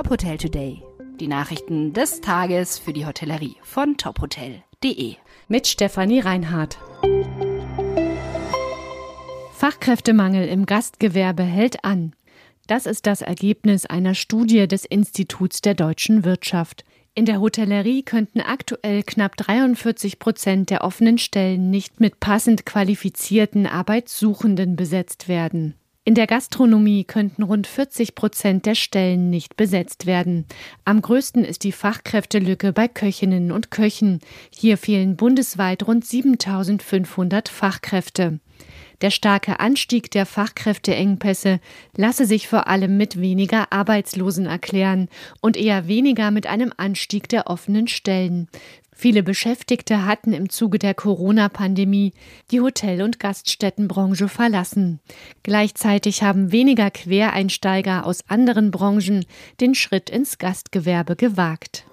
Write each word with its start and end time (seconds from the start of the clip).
Top 0.00 0.08
Hotel 0.08 0.38
Today. 0.38 0.82
Die 1.20 1.28
Nachrichten 1.28 1.92
des 1.92 2.22
Tages 2.22 2.78
für 2.78 2.94
die 2.94 3.04
Hotellerie 3.04 3.56
von 3.62 3.98
tophotel.de. 3.98 5.16
Mit 5.46 5.66
Stefanie 5.66 6.20
Reinhardt. 6.20 6.78
Fachkräftemangel 9.52 10.48
im 10.48 10.64
Gastgewerbe 10.64 11.42
hält 11.42 11.84
an. 11.84 12.14
Das 12.66 12.86
ist 12.86 13.06
das 13.06 13.20
Ergebnis 13.20 13.84
einer 13.84 14.14
Studie 14.14 14.66
des 14.66 14.86
Instituts 14.86 15.60
der 15.60 15.74
deutschen 15.74 16.24
Wirtschaft. 16.24 16.86
In 17.14 17.26
der 17.26 17.38
Hotellerie 17.42 18.02
könnten 18.02 18.40
aktuell 18.40 19.02
knapp 19.02 19.36
43 19.36 20.18
Prozent 20.18 20.70
der 20.70 20.82
offenen 20.82 21.18
Stellen 21.18 21.68
nicht 21.68 22.00
mit 22.00 22.20
passend 22.20 22.64
qualifizierten 22.64 23.66
Arbeitssuchenden 23.66 24.76
besetzt 24.76 25.28
werden. 25.28 25.74
In 26.10 26.16
der 26.16 26.26
Gastronomie 26.26 27.04
könnten 27.04 27.44
rund 27.44 27.68
40 27.68 28.16
Prozent 28.16 28.66
der 28.66 28.74
Stellen 28.74 29.30
nicht 29.30 29.56
besetzt 29.56 30.06
werden. 30.06 30.44
Am 30.84 31.02
größten 31.02 31.44
ist 31.44 31.62
die 31.62 31.70
Fachkräftelücke 31.70 32.72
bei 32.72 32.88
Köchinnen 32.88 33.52
und 33.52 33.70
Köchen. 33.70 34.18
Hier 34.50 34.76
fehlen 34.76 35.14
bundesweit 35.14 35.86
rund 35.86 36.04
7500 36.04 37.48
Fachkräfte. 37.48 38.40
Der 39.00 39.10
starke 39.10 39.60
Anstieg 39.60 40.10
der 40.10 40.26
Fachkräfteengpässe 40.26 41.60
lasse 41.96 42.26
sich 42.26 42.48
vor 42.48 42.68
allem 42.68 42.96
mit 42.96 43.20
weniger 43.20 43.72
Arbeitslosen 43.72 44.46
erklären 44.46 45.08
und 45.40 45.56
eher 45.56 45.88
weniger 45.88 46.30
mit 46.30 46.46
einem 46.46 46.72
Anstieg 46.76 47.28
der 47.28 47.46
offenen 47.46 47.88
Stellen. 47.88 48.48
Viele 49.00 49.22
Beschäftigte 49.22 50.04
hatten 50.04 50.34
im 50.34 50.50
Zuge 50.50 50.78
der 50.78 50.92
Corona-Pandemie 50.92 52.12
die 52.50 52.60
Hotel- 52.60 53.00
und 53.00 53.18
Gaststättenbranche 53.18 54.28
verlassen. 54.28 55.00
Gleichzeitig 55.42 56.22
haben 56.22 56.52
weniger 56.52 56.90
Quereinsteiger 56.90 58.04
aus 58.04 58.28
anderen 58.28 58.70
Branchen 58.70 59.24
den 59.58 59.74
Schritt 59.74 60.10
ins 60.10 60.36
Gastgewerbe 60.36 61.16
gewagt. 61.16 61.86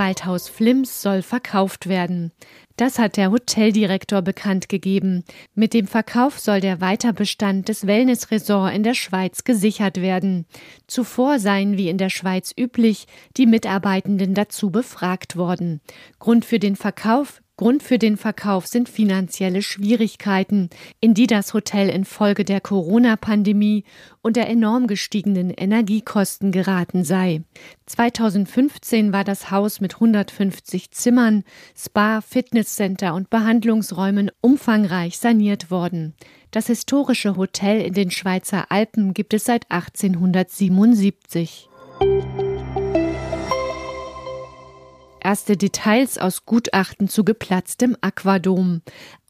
Waldhaus 0.00 0.48
Flims 0.48 1.02
soll 1.02 1.20
verkauft 1.20 1.86
werden. 1.86 2.32
Das 2.78 2.98
hat 2.98 3.18
der 3.18 3.30
Hoteldirektor 3.30 4.22
bekannt 4.22 4.70
gegeben. 4.70 5.24
Mit 5.54 5.74
dem 5.74 5.86
Verkauf 5.86 6.38
soll 6.38 6.62
der 6.62 6.80
Weiterbestand 6.80 7.68
des 7.68 7.86
Wellnessresort 7.86 8.74
in 8.74 8.82
der 8.82 8.94
Schweiz 8.94 9.44
gesichert 9.44 10.00
werden. 10.00 10.46
Zuvor 10.86 11.38
seien 11.38 11.76
wie 11.76 11.90
in 11.90 11.98
der 11.98 12.08
Schweiz 12.08 12.54
üblich 12.58 13.08
die 13.36 13.44
Mitarbeitenden 13.44 14.32
dazu 14.32 14.70
befragt 14.70 15.36
worden. 15.36 15.82
Grund 16.18 16.46
für 16.46 16.58
den 16.58 16.76
Verkauf 16.76 17.42
Grund 17.60 17.82
für 17.82 17.98
den 17.98 18.16
Verkauf 18.16 18.66
sind 18.66 18.88
finanzielle 18.88 19.60
Schwierigkeiten, 19.60 20.70
in 20.98 21.12
die 21.12 21.26
das 21.26 21.52
Hotel 21.52 21.90
infolge 21.90 22.46
der 22.46 22.62
Corona-Pandemie 22.62 23.84
und 24.22 24.36
der 24.36 24.48
enorm 24.48 24.86
gestiegenen 24.86 25.50
Energiekosten 25.50 26.52
geraten 26.52 27.04
sei. 27.04 27.42
2015 27.84 29.12
war 29.12 29.24
das 29.24 29.50
Haus 29.50 29.82
mit 29.82 29.96
150 29.96 30.90
Zimmern, 30.92 31.44
Spa, 31.76 32.22
Fitnesscenter 32.22 33.12
und 33.12 33.28
Behandlungsräumen 33.28 34.30
umfangreich 34.40 35.18
saniert 35.18 35.70
worden. 35.70 36.14
Das 36.52 36.68
historische 36.68 37.36
Hotel 37.36 37.82
in 37.82 37.92
den 37.92 38.10
Schweizer 38.10 38.72
Alpen 38.72 39.12
gibt 39.12 39.34
es 39.34 39.44
seit 39.44 39.70
1877. 39.70 41.68
Erste 45.30 45.56
Details 45.56 46.18
aus 46.18 46.44
Gutachten 46.44 47.06
zu 47.06 47.22
geplatztem 47.22 47.96
Aquadom. 48.00 48.82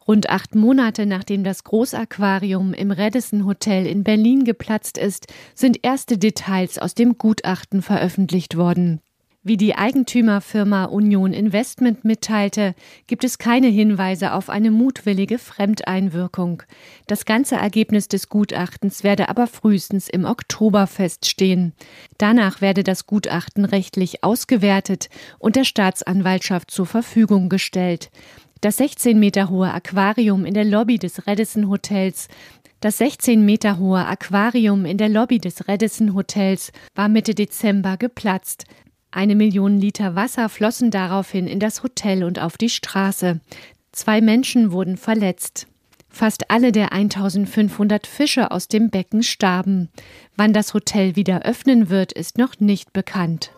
Rund 0.08 0.30
acht 0.30 0.54
Monate 0.54 1.04
nachdem 1.04 1.44
das 1.44 1.62
Großaquarium 1.62 2.72
im 2.72 2.90
Redison 2.90 3.44
Hotel 3.44 3.84
in 3.84 4.02
Berlin 4.02 4.44
geplatzt 4.44 4.96
ist, 4.96 5.26
sind 5.54 5.84
erste 5.84 6.16
Details 6.16 6.78
aus 6.78 6.94
dem 6.94 7.18
Gutachten 7.18 7.82
veröffentlicht 7.82 8.56
worden. 8.56 9.02
Wie 9.42 9.56
die 9.56 9.74
Eigentümerfirma 9.74 10.84
Union 10.84 11.32
Investment 11.32 12.04
mitteilte, 12.04 12.74
gibt 13.06 13.24
es 13.24 13.38
keine 13.38 13.68
Hinweise 13.68 14.34
auf 14.34 14.50
eine 14.50 14.70
mutwillige 14.70 15.38
Fremdeinwirkung. 15.38 16.62
Das 17.06 17.24
ganze 17.24 17.54
Ergebnis 17.54 18.06
des 18.06 18.28
Gutachtens 18.28 19.02
werde 19.02 19.30
aber 19.30 19.46
frühestens 19.46 20.10
im 20.10 20.26
Oktober 20.26 20.86
feststehen. 20.86 21.72
Danach 22.18 22.60
werde 22.60 22.84
das 22.84 23.06
Gutachten 23.06 23.64
rechtlich 23.64 24.22
ausgewertet 24.22 25.08
und 25.38 25.56
der 25.56 25.64
Staatsanwaltschaft 25.64 26.70
zur 26.70 26.84
Verfügung 26.84 27.48
gestellt. 27.48 28.10
Das 28.60 28.76
16 28.76 29.18
Meter 29.18 29.48
hohe 29.48 29.72
Aquarium 29.72 30.44
in 30.44 30.52
der 30.52 30.66
Lobby 30.66 30.98
des 30.98 31.26
Redison 31.26 31.70
Hotels 31.70 32.28
das 32.82 32.96
16 32.96 33.44
Meter 33.44 33.78
hohe 33.78 34.06
Aquarium 34.06 34.86
in 34.86 34.96
der 34.96 35.10
Lobby 35.10 35.38
des 35.38 35.68
Redison 35.68 36.14
Hotels 36.14 36.72
war 36.94 37.10
Mitte 37.10 37.34
Dezember 37.34 37.98
geplatzt. 37.98 38.64
Eine 39.12 39.34
Million 39.34 39.80
Liter 39.80 40.14
Wasser 40.14 40.48
flossen 40.48 40.90
daraufhin 40.90 41.48
in 41.48 41.58
das 41.58 41.82
Hotel 41.82 42.22
und 42.22 42.38
auf 42.38 42.56
die 42.56 42.68
Straße. 42.68 43.40
Zwei 43.90 44.20
Menschen 44.20 44.70
wurden 44.70 44.96
verletzt. 44.96 45.66
Fast 46.08 46.50
alle 46.50 46.70
der 46.70 46.92
1500 46.92 48.06
Fische 48.06 48.50
aus 48.50 48.68
dem 48.68 48.90
Becken 48.90 49.22
starben. 49.22 49.88
Wann 50.36 50.52
das 50.52 50.74
Hotel 50.74 51.16
wieder 51.16 51.42
öffnen 51.42 51.88
wird, 51.88 52.12
ist 52.12 52.38
noch 52.38 52.60
nicht 52.60 52.92
bekannt. 52.92 53.52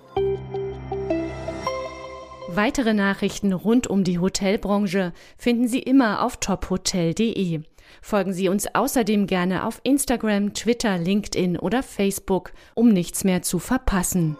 Weitere 2.48 2.92
Nachrichten 2.92 3.52
rund 3.52 3.86
um 3.86 4.04
die 4.04 4.18
Hotelbranche 4.18 5.12
finden 5.38 5.68
Sie 5.68 5.78
immer 5.80 6.22
auf 6.22 6.38
tophotel.de. 6.38 7.60
Folgen 8.00 8.32
Sie 8.32 8.48
uns 8.48 8.74
außerdem 8.74 9.26
gerne 9.26 9.66
auf 9.66 9.80
Instagram, 9.84 10.54
Twitter, 10.54 10.98
LinkedIn 10.98 11.58
oder 11.58 11.82
Facebook, 11.82 12.52
um 12.74 12.88
nichts 12.88 13.24
mehr 13.24 13.42
zu 13.42 13.58
verpassen. 13.58 14.36